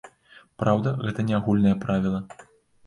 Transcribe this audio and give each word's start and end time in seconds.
Праўда, 0.61 0.95
гэта 1.03 1.27
не 1.29 1.39
агульнае 1.41 1.75
правіла. 1.87 2.19